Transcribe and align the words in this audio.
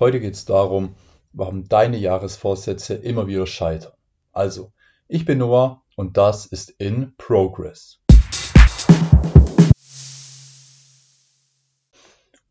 Heute 0.00 0.18
geht 0.18 0.32
es 0.32 0.46
darum, 0.46 0.94
warum 1.34 1.68
deine 1.68 1.98
Jahresvorsätze 1.98 2.94
immer 2.94 3.26
wieder 3.26 3.46
scheitern. 3.46 3.92
Also, 4.32 4.72
ich 5.08 5.26
bin 5.26 5.36
Noah 5.36 5.82
und 5.94 6.16
das 6.16 6.46
ist 6.46 6.70
In 6.70 7.12
Progress. 7.18 8.00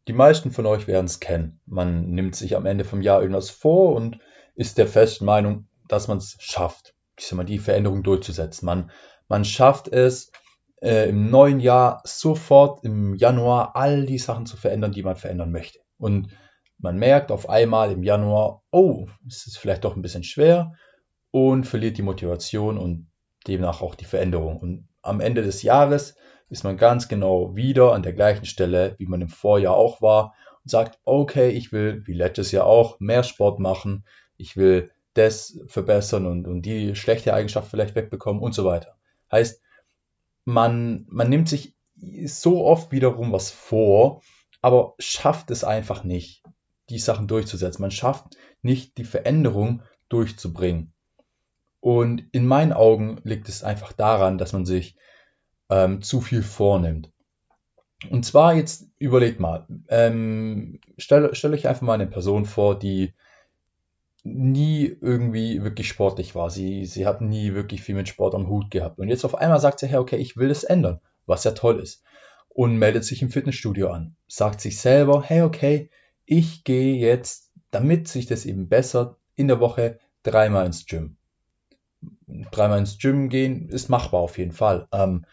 Die 0.08 0.14
meisten 0.14 0.52
von 0.52 0.68
euch 0.68 0.86
werden 0.86 1.08
es 1.08 1.20
kennen. 1.20 1.60
Man 1.66 2.12
nimmt 2.12 2.36
sich 2.36 2.56
am 2.56 2.68
Ende 2.68 2.86
vom 2.86 3.02
Jahr 3.02 3.20
irgendwas 3.20 3.50
vor 3.50 3.96
und 3.96 4.20
ist 4.54 4.78
der 4.78 4.88
festen 4.88 5.26
Meinung, 5.26 5.68
dass 5.88 6.08
man 6.08 6.20
es 6.20 6.38
schafft, 6.40 6.94
ich 7.18 7.26
sag 7.26 7.38
mal, 7.38 7.46
die 7.46 7.58
Veränderung 7.58 8.04
durchzusetzen. 8.04 8.68
Man, 8.68 8.92
man 9.28 9.44
schafft 9.44 9.88
es, 9.88 10.32
äh, 10.84 11.10
im 11.10 11.32
neuen 11.32 11.60
Jahr 11.60 12.04
sofort 12.06 12.84
im 12.84 13.16
Januar 13.16 13.76
all 13.76 14.06
die 14.06 14.20
Sachen 14.20 14.46
zu 14.46 14.56
verändern, 14.56 14.92
die 14.92 15.02
man 15.02 15.16
verändern 15.16 15.52
möchte. 15.52 15.80
Und 15.98 16.30
man 16.80 16.98
merkt 16.98 17.32
auf 17.32 17.50
einmal 17.50 17.92
im 17.92 18.04
Januar, 18.04 18.64
oh, 18.72 19.08
es 19.28 19.48
ist 19.48 19.58
vielleicht 19.58 19.84
doch 19.84 19.96
ein 19.96 20.02
bisschen 20.02 20.24
schwer 20.24 20.74
und 21.32 21.66
verliert 21.66 21.98
die 21.98 22.04
Motivation 22.04 22.78
und 22.78 23.08
demnach 23.48 23.82
auch 23.82 23.96
die 23.96 24.06
Veränderung. 24.06 24.58
Und 24.58 24.88
am 25.02 25.20
Ende 25.20 25.44
des 25.44 25.62
Jahres 25.62 26.16
ist 26.50 26.64
man 26.64 26.78
ganz 26.78 27.08
genau 27.08 27.56
wieder 27.56 27.94
an 27.94 28.04
der 28.04 28.14
gleichen 28.14 28.46
Stelle, 28.46 28.96
wie 28.98 29.06
man 29.06 29.22
im 29.22 29.30
Vorjahr 29.30 29.76
auch 29.76 30.02
war 30.02 30.34
und 30.64 30.72
sagt, 30.72 31.00
okay, 31.04 31.50
ich 31.50 31.72
will, 31.72 32.04
wie 32.06 32.14
letztes 32.14 32.52
Jahr 32.52 32.66
auch, 32.66 33.00
mehr 33.00 33.24
Sport 33.24 33.60
machen, 33.60 34.06
ich 34.38 34.58
will 34.58 34.92
das 35.14 35.60
verbessern 35.68 36.26
und, 36.26 36.48
und 36.48 36.62
die 36.62 36.96
schlechte 36.96 37.34
Eigenschaft 37.34 37.70
vielleicht 37.70 37.96
wegbekommen 37.96 38.42
und 38.42 38.54
so 38.54 38.64
weiter. 38.64 38.96
Heißt, 39.32 39.62
man, 40.46 41.06
man 41.10 41.30
nimmt 41.30 41.50
sich 41.50 41.76
so 42.26 42.66
oft 42.66 42.92
wiederum 42.92 43.32
was 43.32 43.52
vor, 43.52 44.22
aber 44.62 44.96
schafft 44.98 45.52
es 45.52 45.64
einfach 45.64 46.04
nicht, 46.04 46.44
die 46.90 47.00
Sachen 47.00 47.28
durchzusetzen. 47.28 47.82
Man 47.82 47.92
schafft 47.92 48.38
nicht, 48.62 48.98
die 48.98 49.04
Veränderung 49.04 49.82
durchzubringen. 50.10 50.94
Und 51.80 52.24
in 52.32 52.46
meinen 52.46 52.74
Augen 52.74 53.22
liegt 53.24 53.48
es 53.48 53.64
einfach 53.64 53.94
daran, 53.94 54.38
dass 54.38 54.54
man 54.54 54.66
sich 54.66 54.98
ähm, 55.70 56.02
zu 56.02 56.20
viel 56.20 56.44
vornimmt. 56.44 57.12
Und 58.10 58.26
zwar 58.26 58.54
jetzt 58.54 58.88
überlegt 58.98 59.40
mal, 59.40 59.68
ähm, 59.90 60.80
stell, 60.98 61.30
stell 61.34 61.54
euch 61.54 61.68
einfach 61.68 61.82
mal 61.82 61.94
eine 61.94 62.08
Person 62.08 62.46
vor, 62.46 62.80
die 62.80 63.14
nie 64.24 64.86
irgendwie 65.02 65.64
wirklich 65.64 65.88
sportlich 65.88 66.36
war. 66.36 66.50
Sie, 66.50 66.86
sie 66.86 67.06
hat 67.06 67.22
nie 67.22 67.54
wirklich 67.54 67.82
viel 67.82 67.96
mit 67.96 68.08
Sport 68.08 68.36
am 68.36 68.48
Hut 68.48 68.72
gehabt. 68.72 69.00
Und 69.00 69.10
jetzt 69.10 69.26
auf 69.26 69.36
einmal 69.36 69.60
sagt 69.60 69.80
sie, 69.80 69.88
hey, 69.88 69.98
okay, 69.98 70.18
ich 70.18 70.38
will 70.38 70.50
das 70.50 70.64
ändern, 70.64 71.00
was 71.26 71.44
ja 71.44 71.52
toll 71.52 71.80
ist. 71.80 72.04
Und 72.50 72.78
meldet 72.78 73.06
sich 73.06 73.22
im 73.22 73.30
Fitnessstudio 73.30 73.90
an. 73.90 74.16
Sagt 74.28 74.60
sich 74.62 74.80
selber, 74.80 75.24
hey, 75.24 75.42
okay, 75.42 75.90
ich 76.30 76.64
gehe 76.64 76.96
jetzt, 76.96 77.52
damit 77.72 78.08
sich 78.08 78.28
das 78.28 78.46
eben 78.46 78.70
bessert, 78.70 79.18
in 79.36 79.48
der 79.48 79.60
Woche 79.60 80.00
dreimal 80.22 80.68
ins 80.68 80.86
Gym. 80.86 81.18
Dreimal 82.52 82.78
ins 82.78 83.00
Gym 83.00 83.30
gehen 83.30 83.68
ist 83.70 83.90
machbar 83.90 84.22
auf 84.22 84.38
jeden 84.38 84.52
Fall. 84.52 84.88
Ähm, 84.92 85.26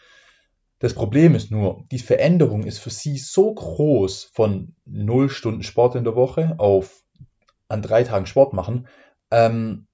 das 0.78 0.94
Problem 0.94 1.34
ist 1.34 1.50
nur, 1.50 1.84
die 1.90 1.98
Veränderung 1.98 2.64
ist 2.64 2.78
für 2.78 2.90
sie 2.90 3.18
so 3.18 3.52
groß 3.52 4.24
von 4.32 4.74
0 4.86 5.28
Stunden 5.28 5.62
Sport 5.62 5.96
in 5.96 6.04
der 6.04 6.16
Woche 6.16 6.54
auf 6.58 7.04
an 7.68 7.82
drei 7.82 8.02
Tagen 8.02 8.26
Sport 8.26 8.54
machen, 8.54 8.88
ähm, 9.30 9.86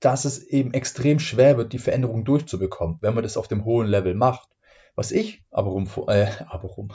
dass 0.00 0.24
es 0.24 0.42
eben 0.42 0.72
extrem 0.72 1.18
schwer 1.18 1.58
wird, 1.58 1.74
die 1.74 1.78
Veränderung 1.78 2.24
durchzubekommen, 2.24 2.96
wenn 3.02 3.14
man 3.14 3.24
das 3.24 3.36
auf 3.36 3.48
dem 3.48 3.66
hohen 3.66 3.86
Level 3.88 4.14
macht. 4.14 4.48
Was 4.98 5.12
ich 5.12 5.44
aber 5.52 5.70
rum, 5.70 5.88
äh, 6.08 6.26
aber 6.48 6.70
rum, 6.70 6.88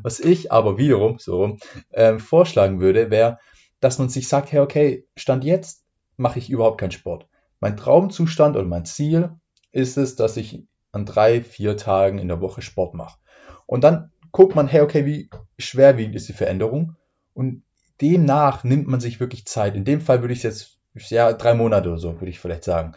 was 0.00 0.18
ich 0.18 0.50
aber 0.50 0.78
wiederum 0.78 1.18
so 1.18 1.42
rum, 1.42 1.58
äh, 1.90 2.18
vorschlagen 2.18 2.80
würde, 2.80 3.10
wäre, 3.10 3.38
dass 3.80 3.98
man 3.98 4.08
sich 4.08 4.28
sagt, 4.28 4.50
hey, 4.50 4.60
okay, 4.60 5.06
Stand 5.14 5.44
jetzt 5.44 5.84
mache 6.16 6.38
ich 6.38 6.48
überhaupt 6.48 6.80
keinen 6.80 6.90
Sport. 6.90 7.28
Mein 7.60 7.76
Traumzustand 7.76 8.56
oder 8.56 8.64
mein 8.64 8.86
Ziel 8.86 9.32
ist 9.72 9.98
es, 9.98 10.16
dass 10.16 10.38
ich 10.38 10.66
an 10.90 11.04
drei, 11.04 11.42
vier 11.42 11.76
Tagen 11.76 12.18
in 12.18 12.28
der 12.28 12.40
Woche 12.40 12.62
Sport 12.62 12.94
mache. 12.94 13.18
Und 13.66 13.84
dann 13.84 14.10
guckt 14.32 14.54
man, 14.54 14.66
hey, 14.66 14.80
okay, 14.80 15.04
wie 15.04 15.28
schwerwiegend 15.58 16.16
ist 16.16 16.30
die 16.30 16.32
Veränderung? 16.32 16.96
Und 17.34 17.62
demnach 18.00 18.64
nimmt 18.64 18.88
man 18.88 19.00
sich 19.00 19.20
wirklich 19.20 19.44
Zeit. 19.44 19.74
In 19.74 19.84
dem 19.84 20.00
Fall 20.00 20.22
würde 20.22 20.32
ich 20.32 20.44
jetzt, 20.44 20.78
ja, 20.94 21.30
drei 21.34 21.52
Monate 21.52 21.90
oder 21.90 21.98
so, 21.98 22.14
würde 22.22 22.30
ich 22.30 22.40
vielleicht 22.40 22.64
sagen. 22.64 22.94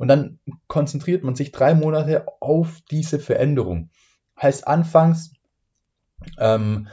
Und 0.00 0.08
dann 0.08 0.38
konzentriert 0.66 1.24
man 1.24 1.34
sich 1.34 1.52
drei 1.52 1.74
Monate 1.74 2.26
auf 2.40 2.80
diese 2.90 3.18
Veränderung. 3.18 3.90
Heißt, 4.40 4.66
anfangs 4.66 5.34
ähm, 6.38 6.88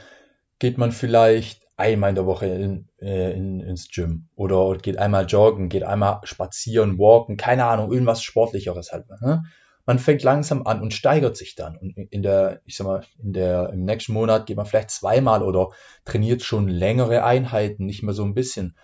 geht 0.58 0.76
man 0.76 0.92
vielleicht 0.92 1.66
einmal 1.78 2.10
in 2.10 2.16
der 2.16 2.26
Woche 2.26 2.46
in, 2.46 2.88
äh, 3.00 3.32
in, 3.32 3.60
ins 3.60 3.88
Gym 3.90 4.28
oder 4.34 4.76
geht 4.76 4.98
einmal 4.98 5.24
joggen, 5.24 5.70
geht 5.70 5.84
einmal 5.84 6.20
spazieren, 6.24 6.98
walken, 6.98 7.38
keine 7.38 7.64
Ahnung, 7.64 7.90
irgendwas 7.90 8.22
Sportlicheres 8.22 8.92
halt. 8.92 9.08
Ne? 9.08 9.42
man 9.88 9.98
fängt 9.98 10.22
langsam 10.22 10.66
an 10.66 10.82
und 10.82 10.92
steigert 10.92 11.38
sich 11.38 11.54
dann. 11.54 11.78
Und 11.78 11.96
in 11.96 12.22
der, 12.22 12.60
ich 12.66 12.76
sag 12.76 12.86
mal, 12.86 13.06
in 13.22 13.32
der, 13.32 13.70
im 13.72 13.86
nächsten 13.86 14.12
Monat 14.12 14.44
geht 14.44 14.58
man 14.58 14.66
vielleicht 14.66 14.90
zweimal 14.90 15.42
oder 15.42 15.70
trainiert 16.04 16.42
schon 16.42 16.68
längere 16.68 17.24
Einheiten, 17.24 17.86
nicht 17.86 18.02
mehr 18.02 18.12
so 18.12 18.22
ein 18.22 18.34
bisschen. 18.34 18.76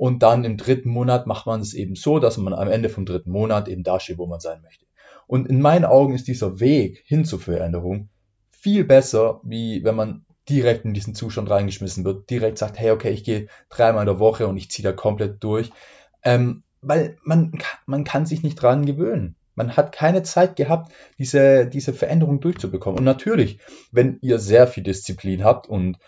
Und 0.00 0.22
dann 0.22 0.44
im 0.44 0.56
dritten 0.56 0.88
Monat 0.88 1.26
macht 1.26 1.44
man 1.44 1.60
es 1.60 1.74
eben 1.74 1.94
so, 1.94 2.20
dass 2.20 2.38
man 2.38 2.54
am 2.54 2.68
Ende 2.68 2.88
vom 2.88 3.04
dritten 3.04 3.30
Monat 3.30 3.68
eben 3.68 3.82
da 3.82 4.00
steht, 4.00 4.16
wo 4.16 4.26
man 4.26 4.40
sein 4.40 4.62
möchte. 4.62 4.86
Und 5.26 5.46
in 5.46 5.60
meinen 5.60 5.84
Augen 5.84 6.14
ist 6.14 6.26
dieser 6.26 6.58
Weg 6.58 7.02
hin 7.04 7.26
zur 7.26 7.38
Veränderung 7.38 8.08
viel 8.50 8.84
besser, 8.84 9.42
wie 9.44 9.84
wenn 9.84 9.96
man 9.96 10.24
direkt 10.48 10.86
in 10.86 10.94
diesen 10.94 11.14
Zustand 11.14 11.50
reingeschmissen 11.50 12.06
wird, 12.06 12.30
direkt 12.30 12.56
sagt, 12.56 12.78
hey, 12.78 12.92
okay, 12.92 13.10
ich 13.10 13.24
gehe 13.24 13.48
dreimal 13.68 14.04
in 14.04 14.06
der 14.06 14.18
Woche 14.18 14.48
und 14.48 14.56
ich 14.56 14.70
ziehe 14.70 14.88
da 14.88 14.92
komplett 14.94 15.44
durch. 15.44 15.70
Ähm, 16.22 16.62
weil 16.80 17.18
man, 17.22 17.52
man 17.84 18.04
kann 18.04 18.24
sich 18.24 18.42
nicht 18.42 18.54
dran 18.54 18.86
gewöhnen. 18.86 19.36
Man 19.54 19.76
hat 19.76 19.92
keine 19.92 20.22
Zeit 20.22 20.56
gehabt, 20.56 20.92
diese, 21.18 21.66
diese 21.66 21.92
Veränderung 21.92 22.40
durchzubekommen. 22.40 23.00
Und 23.00 23.04
natürlich, 23.04 23.58
wenn 23.92 24.16
ihr 24.22 24.38
sehr 24.38 24.66
viel 24.66 24.82
Disziplin 24.82 25.44
habt 25.44 25.68
und 25.68 25.98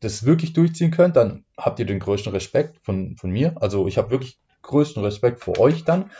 das 0.00 0.24
wirklich 0.24 0.52
durchziehen 0.52 0.90
könnt, 0.90 1.16
dann 1.16 1.44
habt 1.56 1.78
ihr 1.78 1.86
den 1.86 2.00
größten 2.00 2.32
Respekt 2.32 2.78
von, 2.82 3.16
von 3.16 3.30
mir. 3.30 3.54
Also 3.60 3.86
ich 3.86 3.98
habe 3.98 4.10
wirklich 4.10 4.38
größten 4.62 5.02
Respekt 5.02 5.40
vor 5.40 5.58
euch 5.58 5.84
dann. 5.84 6.10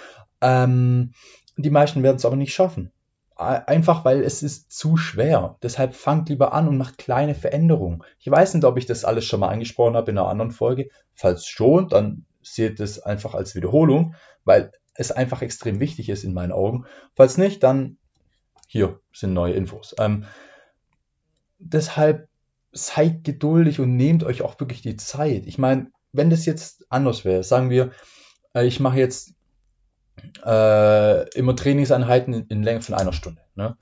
Ähm, 0.41 1.13
die 1.57 1.71
meisten 1.71 2.03
werden 2.03 2.17
es 2.17 2.25
aber 2.25 2.37
nicht 2.37 2.55
schaffen. 2.55 2.93
Einfach 3.37 4.05
weil 4.05 4.23
es 4.23 4.45
ist 4.45 4.71
zu 4.71 4.97
schwer. 4.97 5.57
Deshalb 5.63 5.95
fangt 5.97 6.29
lieber 6.29 6.53
an 6.53 6.69
und 6.69 6.79
macht 6.79 6.99
kleine 6.99 7.35
Veränderungen. 7.35 8.05
Ich 8.21 8.31
weiß 8.31 8.55
nicht, 8.55 8.65
ob 8.65 8.79
ich 8.79 8.87
das 8.87 9.05
alles 9.05 9.25
schon 9.25 9.41
mal 9.41 9.49
angesprochen 9.49 9.97
habe 9.97 10.13
in 10.13 10.19
einer 10.19 10.29
anderen 10.29 10.53
Folge. 10.53 10.89
Falls 11.15 11.47
schon, 11.47 11.89
dann 11.89 12.27
seht 12.43 12.79
es 12.79 13.01
einfach 13.01 13.35
als 13.35 13.57
Wiederholung, 13.57 14.15
weil 14.45 14.71
es 14.95 15.11
einfach 15.11 15.43
extrem 15.43 15.81
wichtig 15.81 16.11
ist 16.11 16.23
in 16.23 16.33
meinen 16.33 16.53
Augen. 16.53 16.85
Falls 17.17 17.37
nicht, 17.37 17.65
dann 17.65 17.97
hier 18.69 19.01
sind 19.13 19.33
neue 19.33 19.55
Infos. 19.55 19.97
Ähm, 19.99 20.27
deshalb 21.59 22.29
seid 22.75 23.25
geduldig 23.25 23.81
und 23.81 23.97
nehmt 23.97 24.25
euch 24.25 24.43
auch 24.43 24.59
wirklich 24.61 24.83
die 24.83 24.97
Zeit. 24.97 25.47
Ich 25.47 25.59
meine, 25.59 25.91
wenn 26.13 26.31
das 26.31 26.45
jetzt 26.45 26.87
anders 26.91 27.25
wäre, 27.25 27.43
sagen 27.43 27.71
wir, 27.71 27.93
äh, 28.55 28.67
ich 28.67 28.81
mache 28.81 28.99
jetzt 28.99 29.35
äh, 30.45 31.29
immer 31.39 31.57
Trainingseinheiten 31.57 32.35
in, 32.35 32.47
in 32.49 32.63
Länge 32.63 32.83
von 32.83 32.95
einer 32.95 33.13
Stunde. 33.13 33.41
Ne? 33.55 33.77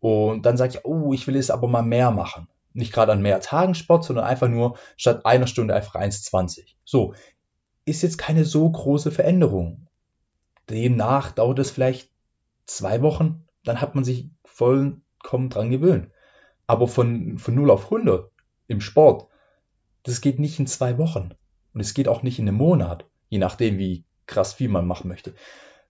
Und 0.00 0.46
dann 0.46 0.56
sage 0.56 0.74
ich, 0.74 0.84
oh, 0.84 1.12
ich 1.12 1.26
will 1.26 1.36
jetzt 1.36 1.50
aber 1.50 1.68
mal 1.68 1.82
mehr 1.82 2.10
machen. 2.10 2.48
Nicht 2.72 2.92
gerade 2.92 3.12
an 3.12 3.22
mehr 3.22 3.40
Tagen 3.40 3.74
Sport, 3.74 4.04
sondern 4.04 4.24
einfach 4.24 4.48
nur 4.48 4.78
statt 4.96 5.26
einer 5.26 5.46
Stunde 5.46 5.74
einfach 5.74 5.96
1,20. 5.96 6.74
So, 6.84 7.14
ist 7.84 8.02
jetzt 8.02 8.18
keine 8.18 8.44
so 8.44 8.70
große 8.70 9.10
Veränderung. 9.10 9.88
Demnach 10.70 11.32
dauert 11.32 11.58
es 11.58 11.70
vielleicht 11.70 12.10
zwei 12.66 13.02
Wochen, 13.02 13.46
dann 13.64 13.80
hat 13.80 13.94
man 13.94 14.04
sich 14.04 14.28
vollkommen 14.44 15.48
dran 15.48 15.70
gewöhnt. 15.70 16.10
Aber 16.68 16.86
von, 16.86 17.38
von 17.38 17.54
0 17.54 17.70
auf 17.70 17.84
100 17.84 18.30
im 18.68 18.80
Sport, 18.80 19.26
das 20.04 20.20
geht 20.20 20.38
nicht 20.38 20.60
in 20.60 20.68
zwei 20.68 20.98
Wochen. 20.98 21.30
Und 21.72 21.80
es 21.80 21.94
geht 21.94 22.06
auch 22.06 22.22
nicht 22.22 22.38
in 22.38 22.46
einem 22.46 22.58
Monat, 22.58 23.06
je 23.30 23.38
nachdem, 23.38 23.78
wie 23.78 24.04
krass 24.26 24.52
viel 24.52 24.68
man 24.68 24.86
machen 24.86 25.08
möchte. 25.08 25.34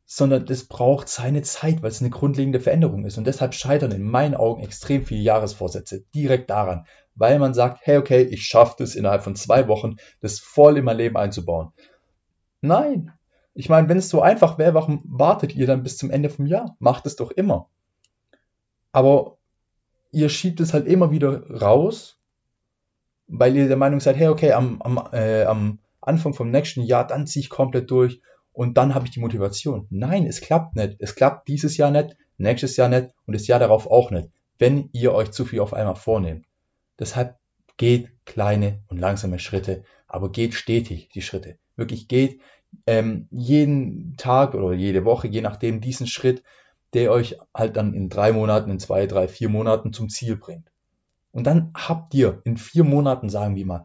Sondern 0.07 0.47
das 0.47 0.65
braucht 0.65 1.09
seine 1.09 1.43
Zeit, 1.43 1.83
weil 1.83 1.91
es 1.91 2.01
eine 2.01 2.11
grundlegende 2.11 2.61
Veränderung 2.61 3.05
ist. 3.05 3.19
Und 3.19 3.27
deshalb 3.27 3.55
scheitern 3.55 3.91
in 3.91 4.05
meinen 4.05 4.37
Augen 4.37 4.63
extrem 4.63 5.05
viele 5.05 5.21
Jahresvorsätze 5.21 6.05
direkt 6.15 6.49
daran, 6.49 6.87
weil 7.17 7.41
man 7.41 7.55
sagt, 7.55 7.81
hey, 7.83 7.99
okay, 7.99 8.23
ich 8.23 8.45
schaffe 8.45 8.77
das 8.79 8.95
innerhalb 8.95 9.25
von 9.25 9.35
zwei 9.35 9.67
Wochen, 9.67 9.97
das 10.21 10.39
voll 10.39 10.79
in 10.79 10.85
mein 10.85 10.97
Leben 10.97 11.17
einzubauen. 11.17 11.73
Nein, 12.61 13.13
ich 13.55 13.69
meine, 13.69 13.89
wenn 13.89 13.99
es 13.99 14.09
so 14.09 14.23
einfach 14.23 14.59
wäre, 14.59 14.75
warum 14.75 15.03
wartet 15.05 15.57
ihr 15.57 15.67
dann 15.67 15.83
bis 15.83 15.97
zum 15.97 16.11
Ende 16.11 16.31
vom 16.31 16.47
Jahr? 16.47 16.77
Macht 16.79 17.07
es 17.07 17.17
doch 17.17 17.33
immer. 17.33 17.69
Aber 18.93 19.38
ihr 20.11 20.29
schiebt 20.29 20.61
es 20.61 20.73
halt 20.73 20.87
immer 20.87 21.11
wieder 21.11 21.49
raus, 21.51 22.19
weil 23.27 23.57
ihr 23.57 23.69
der 23.69 23.77
Meinung 23.77 24.01
seid, 24.01 24.17
hey, 24.17 24.29
okay, 24.29 24.53
am, 24.53 24.81
am, 24.83 25.09
äh, 25.13 25.45
am 25.45 25.79
Anfang 26.01 26.35
vom 26.35 26.51
nächsten 26.51 26.83
Jahr, 26.83 27.07
dann 27.07 27.27
ziehe 27.27 27.43
ich 27.43 27.51
komplett 27.51 27.91
durch 27.91 28.21
und 28.53 28.79
dann 28.79 28.95
habe 28.95 29.05
ich 29.05 29.11
die 29.11 29.21
Motivation. 29.21 29.87
Nein, 29.91 30.27
es 30.27 30.41
klappt 30.41 30.77
nicht. 30.77 30.97
Es 30.99 31.15
klappt 31.15 31.49
dieses 31.49 31.77
Jahr 31.77 31.91
nicht, 31.91 32.17
nächstes 32.39 32.77
Jahr 32.77 32.89
nicht 32.89 33.11
und 33.27 33.35
das 33.35 33.47
Jahr 33.47 33.59
darauf 33.59 33.87
auch 33.91 34.11
nicht, 34.11 34.31
wenn 34.59 34.89
ihr 34.93 35.15
euch 35.15 35.31
zu 35.31 35.45
viel 35.45 35.61
auf 35.61 35.75
einmal 35.75 35.97
vornehmt. 35.97 36.47
Deshalb 36.99 37.39
Geht 37.79 38.11
kleine 38.27 38.83
und 38.89 38.99
langsame 38.99 39.39
Schritte, 39.39 39.85
aber 40.09 40.33
geht 40.33 40.55
stetig 40.55 41.11
die 41.11 41.23
Schritte. 41.23 41.59
Wirklich 41.77 42.09
geht 42.09 42.41
ähm, 42.87 43.29
jeden 43.31 44.17
Tag 44.17 44.55
oder 44.55 44.73
jede 44.73 45.05
Woche, 45.05 45.29
je 45.29 45.41
nachdem, 45.41 45.81
diesen 45.81 46.09
Schritt, 46.09 46.43
der 46.95 47.13
euch 47.13 47.39
halt 47.55 47.77
dann 47.77 47.95
in 47.95 48.09
drei 48.09 48.33
Monaten, 48.33 48.71
in 48.71 48.79
zwei, 48.79 49.07
drei, 49.07 49.29
vier 49.29 49.49
Monaten 49.49 49.93
zum 49.93 50.09
Ziel 50.09 50.37
bringt. 50.37 50.71
Und 51.31 51.47
dann 51.47 51.73
habt 51.75 52.15
ihr 52.15 52.41
in 52.45 52.57
vier 52.57 52.85
Monaten, 52.85 53.29
sagen 53.29 53.55
wir 53.57 53.67
mal, 53.67 53.85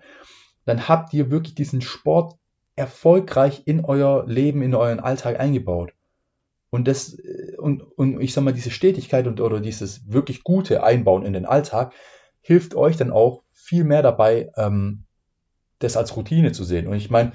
dann 0.66 0.88
habt 0.88 1.14
ihr 1.14 1.30
wirklich 1.30 1.56
diesen 1.56 1.82
Sport 1.82 2.36
erfolgreich 2.76 3.64
in 3.66 3.84
euer 3.84 4.26
Leben, 4.26 4.62
in 4.62 4.74
euren 4.74 5.00
Alltag 5.00 5.40
eingebaut. 5.40 5.94
Und 6.70 6.88
das, 6.88 7.18
und, 7.58 7.84
und 7.84 8.20
ich 8.20 8.34
sag 8.34 8.44
mal, 8.44 8.54
diese 8.54 8.72
Stetigkeit 8.72 9.28
und 9.28 9.40
oder 9.42 9.60
dieses 9.60 10.12
wirklich 10.12 10.44
gute 10.44 10.84
Einbauen 10.84 11.24
in 11.24 11.34
den 11.34 11.46
Alltag 11.46 11.94
hilft 12.42 12.74
euch 12.74 12.98
dann 12.98 13.12
auch 13.12 13.44
viel 13.52 13.84
mehr 13.84 14.02
dabei, 14.02 14.52
ähm, 14.58 15.04
das 15.80 15.98
als 15.98 16.16
Routine 16.16 16.52
zu 16.52 16.64
sehen. 16.64 16.88
Und 16.88 16.96
ich 16.96 17.12
meine, 17.12 17.34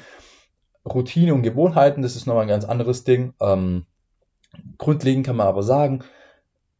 Routine 0.84 1.34
und 1.34 1.42
Gewohnheiten, 1.42 2.02
das 2.02 2.16
ist 2.16 2.26
nochmal 2.26 2.42
ein 2.42 2.48
ganz 2.48 2.64
anderes 2.64 3.04
Ding. 3.04 3.34
Ähm, 3.40 3.86
grundlegend 4.78 5.26
kann 5.26 5.36
man 5.36 5.46
aber 5.46 5.62
sagen, 5.62 6.04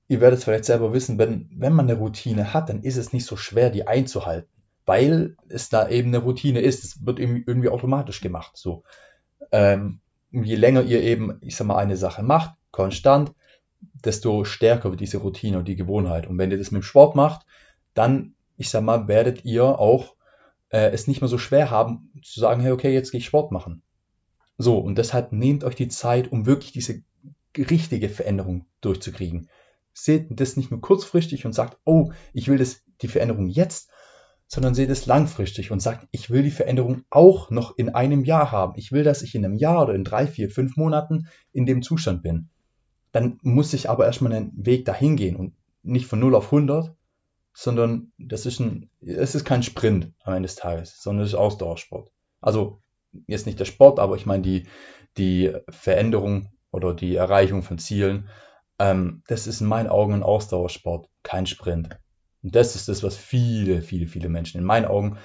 ihr 0.08 0.20
werdet 0.20 0.38
es 0.38 0.44
vielleicht 0.44 0.64
selber 0.64 0.92
wissen, 0.92 1.18
wenn, 1.18 1.48
wenn 1.54 1.72
man 1.72 1.88
eine 1.88 1.98
Routine 1.98 2.54
hat, 2.54 2.68
dann 2.68 2.82
ist 2.82 2.96
es 2.96 3.12
nicht 3.12 3.26
so 3.26 3.36
schwer, 3.36 3.70
die 3.70 3.86
einzuhalten, 3.86 4.48
weil 4.86 5.36
es 5.48 5.68
da 5.68 5.88
eben 5.88 6.08
eine 6.08 6.18
Routine 6.18 6.60
ist. 6.60 6.84
Es 6.84 7.06
wird 7.06 7.18
irgendwie 7.18 7.68
automatisch 7.68 8.20
gemacht. 8.20 8.56
So. 8.56 8.84
Ähm, 9.52 10.00
je 10.30 10.56
länger 10.56 10.82
ihr 10.82 11.02
eben, 11.02 11.38
ich 11.42 11.56
sag 11.56 11.66
mal, 11.66 11.76
eine 11.76 11.96
Sache 11.96 12.22
macht, 12.22 12.54
konstant, 12.70 13.32
desto 14.04 14.44
stärker 14.44 14.90
wird 14.90 15.00
diese 15.00 15.18
Routine 15.18 15.58
und 15.58 15.68
die 15.68 15.76
Gewohnheit. 15.76 16.26
Und 16.26 16.38
wenn 16.38 16.50
ihr 16.50 16.58
das 16.58 16.70
mit 16.70 16.82
dem 16.82 16.84
Sport 16.84 17.14
macht, 17.14 17.46
dann, 17.94 18.34
ich 18.56 18.70
sag 18.70 18.82
mal, 18.82 19.08
werdet 19.08 19.44
ihr 19.44 19.64
auch 19.64 20.14
äh, 20.70 20.90
es 20.90 21.06
nicht 21.06 21.20
mehr 21.20 21.28
so 21.28 21.38
schwer 21.38 21.70
haben, 21.70 22.10
zu 22.22 22.40
sagen, 22.40 22.60
hey, 22.60 22.72
okay, 22.72 22.92
jetzt 22.92 23.10
gehe 23.10 23.18
ich 23.18 23.26
Sport 23.26 23.52
machen. 23.52 23.82
So, 24.56 24.78
und 24.78 24.98
deshalb 24.98 25.32
nehmt 25.32 25.64
euch 25.64 25.76
die 25.76 25.88
Zeit, 25.88 26.32
um 26.32 26.46
wirklich 26.46 26.72
diese 26.72 27.02
richtige 27.56 28.08
Veränderung 28.08 28.66
durchzukriegen. 28.80 29.48
Seht 29.92 30.28
das 30.30 30.56
nicht 30.56 30.70
nur 30.70 30.80
kurzfristig 30.80 31.44
und 31.44 31.52
sagt, 31.52 31.78
oh, 31.84 32.12
ich 32.32 32.48
will 32.48 32.58
das, 32.58 32.82
die 33.02 33.08
Veränderung 33.08 33.46
jetzt, 33.46 33.90
sondern 34.46 34.74
seht 34.74 34.90
es 34.90 35.06
langfristig 35.06 35.70
und 35.70 35.80
sagt, 35.80 36.08
ich 36.10 36.30
will 36.30 36.42
die 36.42 36.50
Veränderung 36.50 37.04
auch 37.10 37.50
noch 37.50 37.76
in 37.76 37.90
einem 37.90 38.24
Jahr 38.24 38.50
haben. 38.50 38.74
Ich 38.76 38.92
will, 38.92 39.04
dass 39.04 39.22
ich 39.22 39.34
in 39.34 39.44
einem 39.44 39.56
Jahr 39.56 39.82
oder 39.82 39.94
in 39.94 40.04
drei, 40.04 40.26
vier, 40.26 40.50
fünf 40.50 40.76
Monaten 40.76 41.28
in 41.52 41.66
dem 41.66 41.82
Zustand 41.82 42.22
bin. 42.22 42.48
Dann 43.12 43.38
muss 43.42 43.74
ich 43.74 43.90
aber 43.90 44.06
erstmal 44.06 44.32
einen 44.32 44.52
Weg 44.54 44.84
dahin 44.84 45.16
gehen 45.16 45.36
und 45.36 45.54
nicht 45.82 46.06
von 46.06 46.18
0 46.18 46.34
auf 46.34 46.46
100, 46.46 46.94
sondern 47.52 48.12
das 48.18 48.46
ist 48.46 48.60
ein, 48.60 48.88
es 49.00 49.34
ist 49.34 49.44
kein 49.44 49.62
Sprint 49.62 50.12
am 50.22 50.34
Ende 50.34 50.46
des 50.46 50.56
Tages, 50.56 51.02
sondern 51.02 51.24
es 51.24 51.30
ist 51.30 51.38
Ausdauersport. 51.38 52.10
Also 52.40 52.80
jetzt 53.26 53.46
nicht 53.46 53.60
der 53.60 53.64
Sport, 53.64 53.98
aber 53.98 54.16
ich 54.16 54.26
meine 54.26 54.42
die, 54.42 54.66
die 55.16 55.52
Veränderung 55.68 56.52
oder 56.70 56.94
die 56.94 57.16
Erreichung 57.16 57.62
von 57.62 57.78
Zielen, 57.78 58.28
ähm, 58.78 59.22
das 59.28 59.46
ist 59.46 59.60
in 59.60 59.66
meinen 59.66 59.88
Augen 59.88 60.14
ein 60.14 60.22
Ausdauersport, 60.22 61.08
kein 61.22 61.46
Sprint. 61.46 61.98
Und 62.42 62.54
das 62.54 62.76
ist 62.76 62.88
das, 62.88 63.02
was 63.02 63.16
viele, 63.16 63.82
viele, 63.82 64.06
viele 64.06 64.28
Menschen 64.28 64.58
in 64.58 64.64
meinen 64.64 64.86
Augen 64.86 65.18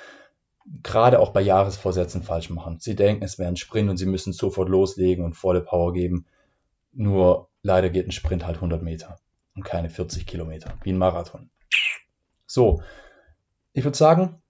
gerade 0.81 1.19
auch 1.19 1.31
bei 1.31 1.42
Jahresvorsätzen 1.42 2.24
falsch 2.24 2.50
machen. 2.50 2.78
Sie 2.80 2.95
denken, 2.95 3.24
es 3.24 3.38
wäre 3.38 3.50
ein 3.50 3.57
Sprint 3.57 3.90
und 3.90 3.98
sie 3.98 4.06
müssen 4.06 4.34
sofort 4.34 4.69
loslegen 4.69 5.25
und 5.25 5.34
volle 5.34 5.62
Power 5.62 5.94
geben. 5.94 6.25
Nur 6.94 7.50
leider 7.62 7.90
geht 7.90 8.07
ein 8.07 8.12
Sprint 8.12 8.45
halt 8.45 8.57
100 8.57 8.81
Meter 8.81 9.19
und 9.56 9.63
keine 9.63 9.90
40 9.90 10.25
Kilometer, 10.25 10.74
wie 10.84 10.92
ein 10.92 10.98
Marathon. 10.98 11.50
So, 12.45 12.81
ich 13.74 13.84
würde 13.84 13.98
sagen, 13.98 14.42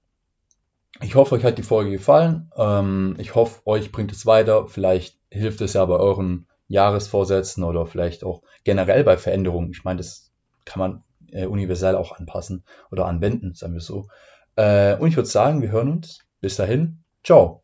ich 1.02 1.16
hoffe, 1.16 1.36
euch 1.36 1.44
hat 1.44 1.58
die 1.58 1.64
Folge 1.64 1.92
gefallen. 1.92 2.52
Ähm, 2.56 3.16
ich 3.18 3.34
hoffe, 3.36 3.66
euch 3.66 3.92
bringt 3.92 4.12
es 4.12 4.26
weiter. 4.26 4.68
Vielleicht 4.68 5.18
hilft 5.32 5.62
es 5.62 5.74
ja 5.74 5.84
bei 5.86 5.96
euren 5.96 6.48
Jahresvorsätzen 6.74 7.64
oder 7.64 7.86
vielleicht 7.86 8.24
auch 8.24 8.42
generell 8.64 9.04
bei 9.04 9.16
Veränderungen. 9.16 9.72
Ich 9.72 9.84
meine, 9.84 9.98
das 9.98 10.32
kann 10.66 10.80
man 10.80 11.04
äh, 11.32 11.46
universell 11.46 11.96
auch 11.96 12.14
anpassen 12.14 12.66
oder 12.92 13.06
anwenden, 13.06 13.54
sagen 13.54 13.74
wir 13.74 13.82
so. 13.82 14.08
Äh, 14.56 14.96
und 14.98 15.08
ich 15.08 15.16
würde 15.16 15.30
sagen, 15.30 15.62
wir 15.62 15.72
hören 15.72 15.92
uns. 15.92 16.20
Bis 16.42 16.56
dahin. 16.56 17.04
Ciao. 17.24 17.63